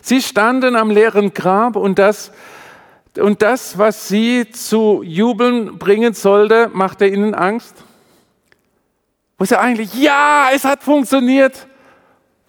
[0.00, 2.30] Sie standen am leeren Grab und das,
[3.18, 7.85] und das, was sie zu jubeln bringen sollte, machte ihnen Angst.
[9.38, 9.94] Wo ist er eigentlich?
[9.94, 11.66] Ja, es hat funktioniert.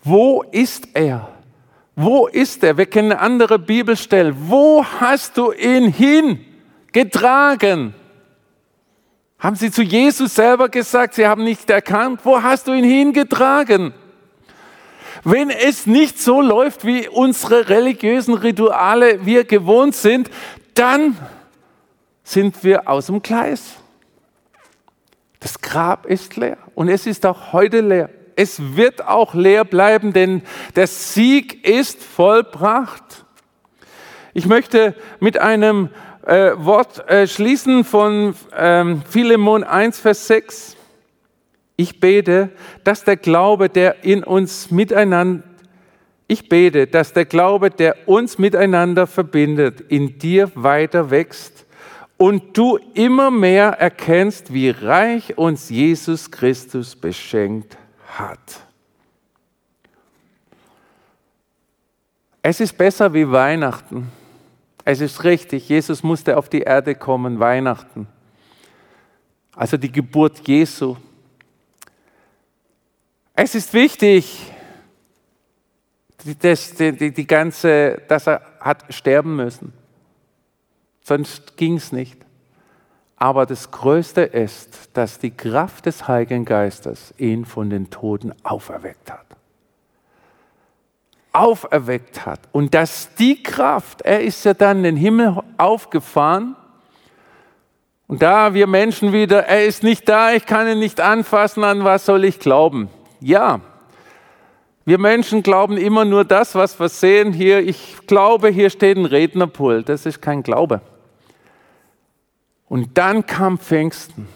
[0.03, 1.29] Wo ist er?
[1.95, 2.77] Wo ist er?
[2.77, 4.33] Wir kennen eine andere Bibelstelle.
[4.37, 7.93] Wo hast du ihn hingetragen?
[9.39, 13.93] Haben sie zu Jesus selber gesagt, sie haben nicht erkannt, wo hast du ihn hingetragen?
[15.23, 20.29] Wenn es nicht so läuft, wie unsere religiösen Rituale wir gewohnt sind,
[20.73, 21.17] dann
[22.23, 23.75] sind wir aus dem Gleis.
[25.39, 28.09] Das Grab ist leer und es ist auch heute leer.
[28.35, 30.43] Es wird auch leer bleiben, denn
[30.75, 33.25] der Sieg ist vollbracht.
[34.33, 35.89] Ich möchte mit einem
[36.25, 40.77] äh, Wort äh, schließen von ähm, Philemon 1, Vers 6.
[41.77, 42.49] Ich bete,
[42.83, 45.43] dass der Glaube, der in uns miteinander,
[46.27, 51.66] ich bete, dass der Glaube, der uns miteinander verbindet, in dir weiter wächst
[52.17, 57.77] und du immer mehr erkennst, wie reich uns Jesus Christus beschenkt
[58.07, 58.59] hat.
[62.41, 64.11] Es ist besser wie Weihnachten.
[64.83, 68.07] Es ist richtig, Jesus musste auf die Erde kommen, Weihnachten.
[69.55, 70.95] Also die Geburt Jesu.
[73.33, 74.51] Es ist wichtig,
[76.41, 79.73] dass, die, die ganze, dass er hat sterben müssen
[81.07, 82.17] sonst ging es nicht.
[83.15, 89.11] Aber das Größte ist, dass die Kraft des Heiligen Geistes ihn von den Toten auferweckt
[89.11, 89.25] hat.
[91.33, 92.41] Auferweckt hat.
[92.51, 96.55] Und dass die Kraft, er ist ja dann in den Himmel aufgefahren.
[98.07, 101.83] Und da wir Menschen wieder, er ist nicht da, ich kann ihn nicht anfassen, an
[101.83, 102.89] was soll ich glauben?
[103.19, 103.61] Ja,
[104.85, 107.33] wir Menschen glauben immer nur das, was wir sehen.
[107.33, 109.89] Hier, ich glaube, hier steht ein Rednerpult.
[109.89, 110.81] Das ist kein Glaube.
[112.69, 114.27] Und dann kam Pfingsten,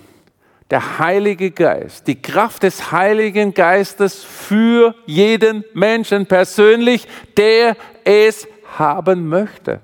[0.70, 9.28] der Heilige Geist, die Kraft des Heiligen Geistes für jeden Menschen persönlich, der es haben
[9.28, 9.82] möchte.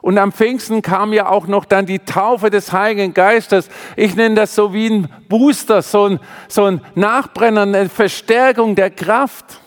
[0.00, 3.68] Und am Pfingsten kam ja auch noch dann die Taufe des Heiligen Geistes.
[3.94, 8.90] Ich nenne das so wie ein Booster, so ein, so ein Nachbrenner, eine Verstärkung der
[8.90, 9.60] Kraft.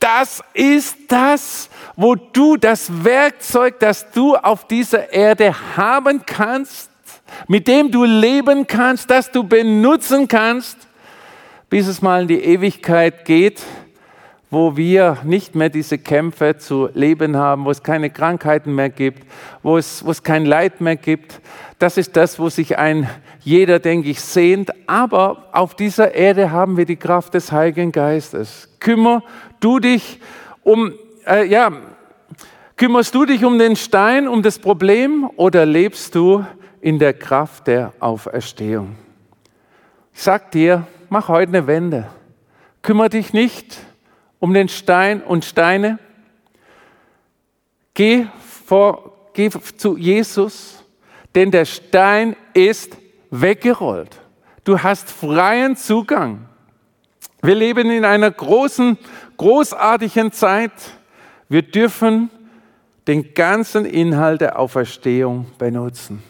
[0.00, 6.90] Das ist das, wo du das Werkzeug, das du auf dieser Erde haben kannst,
[7.46, 10.78] mit dem du leben kannst, das du benutzen kannst,
[11.68, 13.62] bis es mal in die Ewigkeit geht,
[14.50, 19.24] wo wir nicht mehr diese Kämpfe zu leben haben, wo es keine Krankheiten mehr gibt,
[19.62, 21.40] wo es, wo es kein Leid mehr gibt.
[21.78, 23.08] Das ist das, wo sich ein
[23.42, 24.70] jeder, denke ich, sehnt.
[24.88, 28.68] Aber auf dieser Erde haben wir die Kraft des Heiligen Geistes.
[28.80, 29.22] Kümmer
[29.60, 30.20] du dich
[30.62, 30.92] um,
[31.26, 31.70] äh, ja,
[32.80, 36.46] Kümmerst du dich um den Stein, um das Problem oder lebst du
[36.80, 38.96] in der Kraft der Auferstehung?
[40.14, 42.08] Ich sag dir, mach heute eine Wende.
[42.80, 43.76] Kümmer dich nicht
[44.38, 45.98] um den Stein und Steine.
[47.92, 48.28] Geh,
[48.64, 50.82] vor, geh zu Jesus,
[51.34, 52.96] denn der Stein ist
[53.30, 54.18] weggerollt.
[54.64, 56.46] Du hast freien Zugang.
[57.42, 58.98] Wir leben in einer großen,
[59.40, 60.72] großartigen Zeit.
[61.48, 62.28] Wir dürfen
[63.06, 66.22] den ganzen Inhalt der Auferstehung benutzen.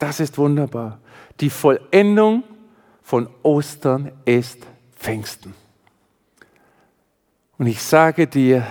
[0.00, 0.98] Das ist wunderbar.
[1.38, 2.42] Die Vollendung
[3.02, 4.58] von Ostern ist
[4.96, 5.54] Pfingsten.
[7.56, 8.66] Und ich sage dir,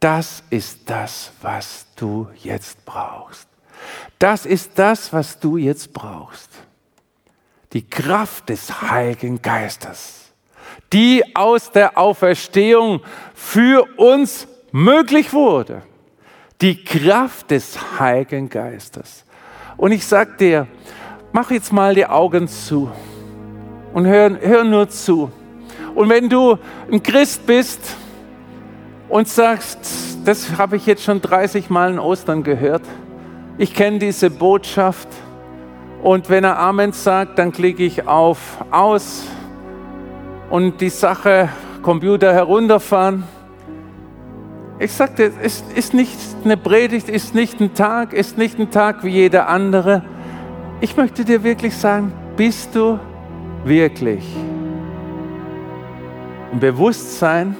[0.00, 3.46] das ist das, was du jetzt brauchst.
[4.18, 6.50] Das ist das, was du jetzt brauchst.
[7.72, 10.21] Die Kraft des Heiligen Geistes,
[10.92, 13.00] die aus der Auferstehung
[13.34, 15.82] für uns möglich wurde
[16.62, 19.24] die Kraft des Heiligen Geistes.
[19.76, 20.68] Und ich sage dir,
[21.32, 22.90] mach jetzt mal die Augen zu.
[23.92, 25.30] und hör, hör nur zu.
[25.94, 26.56] Und wenn du
[26.90, 27.96] ein Christ bist
[29.08, 29.80] und sagst,
[30.24, 32.82] das habe ich jetzt schon 30 Mal in Ostern gehört,
[33.58, 35.08] ich kenne diese Botschaft
[36.02, 38.38] und wenn er Amen sagt, dann klicke ich auf
[38.70, 39.24] Aus
[40.52, 41.48] und die Sache
[41.80, 43.24] Computer herunterfahren.
[44.78, 49.02] Ich sagte, es ist nicht eine Predigt, ist nicht ein Tag, ist nicht ein Tag
[49.02, 50.02] wie jeder andere.
[50.82, 52.98] Ich möchte dir wirklich sagen, bist du
[53.64, 54.22] wirklich
[56.52, 57.56] im Bewusstsein,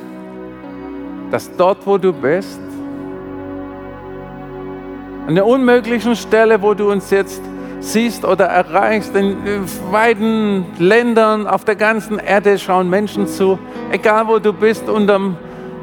[1.30, 2.60] dass dort, wo du bist,
[5.26, 7.40] an der unmöglichen Stelle, wo du uns jetzt
[7.82, 9.36] siehst oder erreichst, in
[9.90, 13.58] weiten Ländern auf der ganzen Erde schauen Menschen zu,
[13.90, 15.36] egal wo du bist, unterm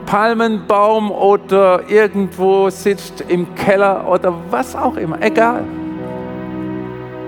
[0.06, 5.64] Palmenbaum oder irgendwo sitzt im Keller oder was auch immer, egal,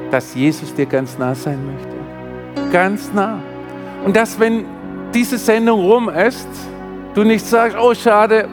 [0.10, 2.72] dass Jesus dir ganz nah sein möchte.
[2.72, 3.40] Ganz nah.
[4.04, 4.66] Und dass, wenn
[5.14, 6.48] diese Sendung rum ist,
[7.14, 8.48] du nicht sagst, oh schade,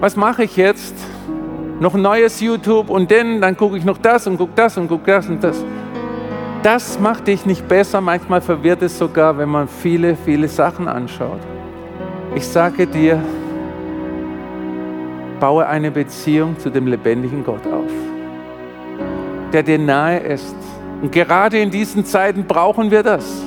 [0.00, 0.94] was mache ich jetzt?
[1.78, 4.88] Noch ein neues YouTube und dann, dann gucke ich noch das und gucke das und
[4.88, 5.62] gucke das und das.
[6.62, 11.40] Das macht dich nicht besser, manchmal verwirrt es sogar, wenn man viele, viele Sachen anschaut.
[12.34, 13.22] Ich sage dir,
[15.38, 17.90] baue eine Beziehung zu dem lebendigen Gott auf,
[19.52, 20.56] der dir nahe ist.
[21.02, 23.42] Und gerade in diesen Zeiten brauchen wir das.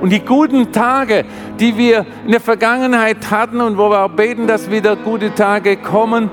[0.00, 1.24] Und die guten Tage,
[1.58, 5.76] die wir in der Vergangenheit hatten und wo wir auch beten, dass wieder gute Tage
[5.76, 6.30] kommen,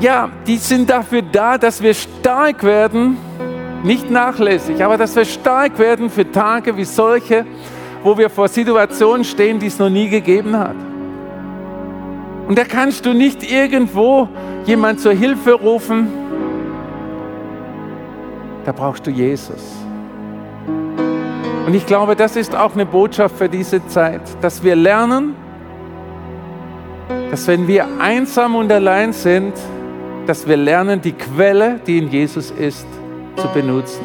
[0.00, 3.16] ja, die sind dafür da, dass wir stark werden,
[3.82, 7.46] nicht nachlässig, aber dass wir stark werden für Tage wie solche,
[8.02, 10.76] wo wir vor Situationen stehen, die es noch nie gegeben hat.
[12.48, 14.28] Und da kannst du nicht irgendwo
[14.66, 16.08] jemand zur Hilfe rufen.
[18.64, 19.62] Da brauchst du Jesus.
[21.66, 25.34] Und ich glaube, das ist auch eine Botschaft für diese Zeit, dass wir lernen,
[27.34, 29.54] dass wenn wir einsam und allein sind,
[30.24, 32.86] dass wir lernen, die Quelle, die in Jesus ist,
[33.34, 34.04] zu benutzen.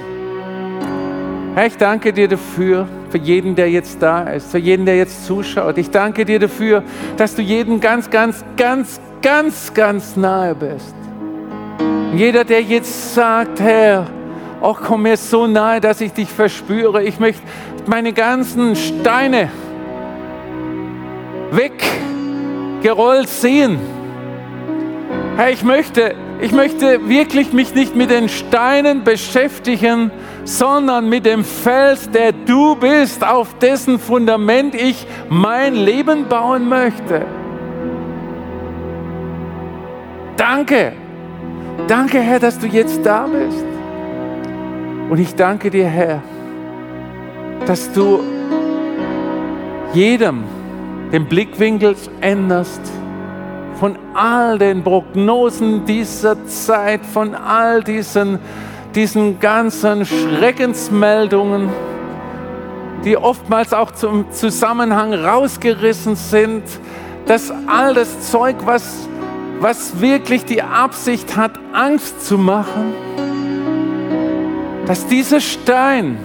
[1.54, 5.28] Herr, ich danke dir dafür, für jeden, der jetzt da ist, für jeden, der jetzt
[5.28, 5.78] zuschaut.
[5.78, 6.82] Ich danke dir dafür,
[7.18, 10.96] dass du jeden ganz, ganz, ganz, ganz, ganz nahe bist.
[12.16, 14.08] Jeder, der jetzt sagt, Herr,
[14.60, 17.04] auch komm mir so nahe, dass ich dich verspüre.
[17.04, 17.44] Ich möchte
[17.86, 19.52] meine ganzen Steine
[22.80, 23.78] weggerollt sehen.
[25.36, 30.12] Herr, ich möchte, ich möchte wirklich mich nicht mit den Steinen beschäftigen,
[30.44, 37.26] sondern mit dem Fels, der du bist, auf dessen Fundament ich mein Leben bauen möchte.
[40.38, 40.94] Danke.
[41.88, 43.66] Danke, Herr, dass du jetzt da bist.
[45.10, 46.22] Und ich danke dir, Herr,
[47.66, 48.22] dass du
[49.94, 50.44] jedem
[51.12, 52.82] den Blickwinkel änderst
[53.80, 58.40] von all den Prognosen dieser Zeit, von all diesen,
[58.94, 61.70] diesen ganzen Schreckensmeldungen,
[63.06, 66.64] die oftmals auch zum Zusammenhang rausgerissen sind,
[67.26, 69.08] dass all das Zeug, was,
[69.60, 72.94] was wirklich die Absicht hat, Angst zu machen,
[74.86, 76.18] dass dieser Stein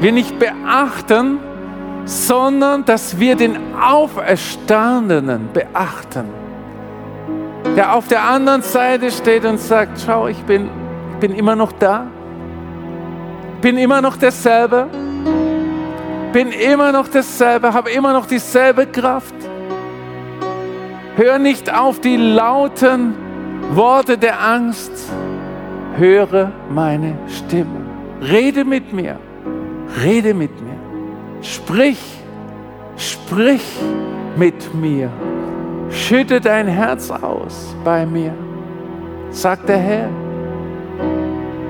[0.00, 1.38] wir nicht beachten,
[2.10, 6.24] sondern dass wir den Auferstandenen beachten,
[7.76, 10.68] der auf der anderen Seite steht und sagt, schau, ich bin,
[11.20, 12.08] bin immer noch da,
[13.60, 14.88] bin immer noch derselbe,
[16.32, 19.34] bin immer noch dasselbe, habe immer noch dieselbe Kraft.
[21.14, 23.14] Hör nicht auf die lauten
[23.72, 24.90] Worte der Angst,
[25.96, 27.86] höre meine Stimme.
[28.20, 29.16] Rede mit mir,
[30.02, 30.69] rede mit mir.
[31.42, 32.00] Sprich,
[32.96, 33.64] sprich
[34.36, 35.10] mit mir.
[35.90, 38.34] Schütte dein Herz aus bei mir.
[39.30, 40.08] Sagt der Herr,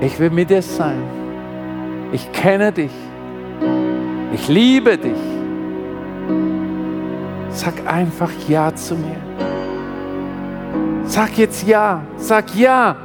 [0.01, 1.03] ich will mit dir sein.
[2.12, 2.93] Ich kenne dich.
[4.33, 5.12] Ich liebe dich.
[7.51, 9.16] Sag einfach Ja zu mir.
[11.05, 12.03] Sag jetzt Ja.
[12.16, 12.97] Sag Ja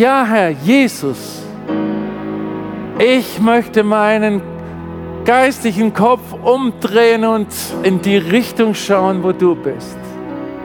[0.00, 1.42] ja Herr Jesus,
[2.98, 4.40] ich möchte meinen
[5.24, 7.48] geistigen Kopf umdrehen und
[7.82, 9.98] in die Richtung schauen, wo du bist.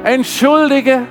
[0.03, 1.01] Entschuldige,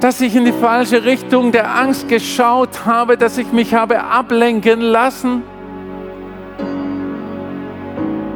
[0.00, 4.80] dass ich in die falsche Richtung der Angst geschaut habe, dass ich mich habe ablenken
[4.80, 5.42] lassen.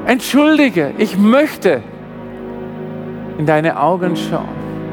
[0.06, 1.82] Entschuldige, ich möchte
[3.38, 4.48] in deine Augen schauen.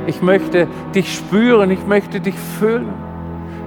[0.08, 3.03] Ich möchte dich spüren, ich möchte dich fühlen.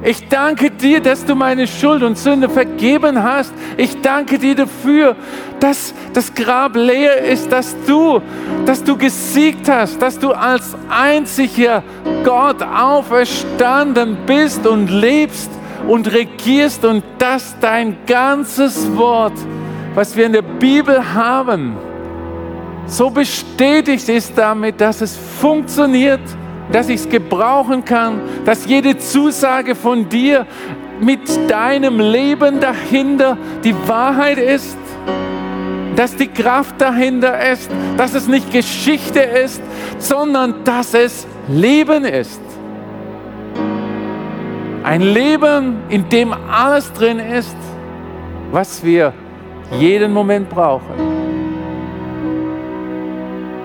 [0.07, 3.53] Ich danke dir, dass du meine Schuld und Sünde vergeben hast.
[3.77, 5.17] Ich danke dir dafür,
[5.59, 8.23] dass das Grab leer ist, dass du,
[8.65, 11.83] dass du gesiegt hast, dass du als einziger
[12.23, 15.51] Gott auferstanden bist und lebst
[15.89, 19.35] und regierst und dass dein ganzes Wort,
[19.97, 21.77] was wir in der Bibel haben,
[22.87, 26.21] so bestätigt ist damit, dass es funktioniert
[26.73, 30.47] dass ich es gebrauchen kann, dass jede Zusage von dir
[31.01, 34.79] mit deinem Leben dahinter die Wahrheit ist,
[35.95, 39.63] dass die Kraft dahinter ist, dass es nicht Geschichte ist,
[39.99, 42.41] sondern dass es Leben ist.
[44.83, 47.57] Ein Leben, in dem alles drin ist,
[48.53, 49.13] was wir
[49.79, 50.95] jeden Moment brauchen.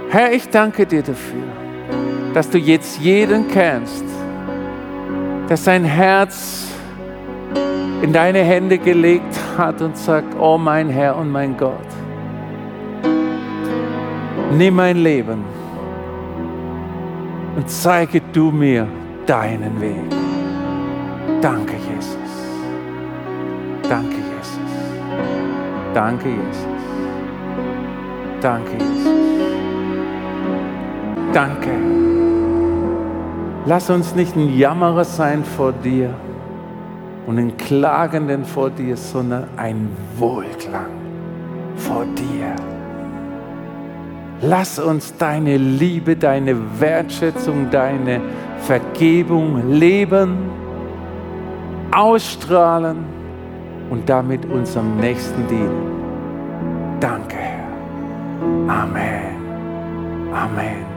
[0.10, 1.61] Herr, ich danke dir dafür
[2.34, 4.06] dass du jetzt jeden kennst,
[5.50, 6.68] der sein Herz
[8.02, 11.88] in deine Hände gelegt hat und sagt, oh mein Herr und mein Gott,
[14.58, 15.44] nimm mein Leben
[17.56, 18.88] und zeige du mir
[19.26, 20.10] deinen Weg.
[21.42, 22.16] Danke, Jesus.
[23.90, 24.60] Danke, Jesus.
[25.94, 26.68] Danke, Jesus.
[28.42, 29.12] Danke, Jesus.
[31.34, 32.21] Danke.
[33.66, 36.14] Lass uns nicht ein Jammerer sein vor dir
[37.28, 39.88] und ein Klagenden vor dir, sondern ein
[40.18, 40.90] Wohlklang
[41.76, 42.56] vor dir.
[44.42, 48.22] Lass uns deine Liebe, deine Wertschätzung, deine
[48.62, 50.50] Vergebung leben,
[51.92, 52.98] ausstrahlen
[53.92, 56.98] und damit unserem Nächsten dienen.
[57.00, 57.62] Danke, Herr.
[58.68, 59.36] Amen.
[60.34, 60.91] Amen.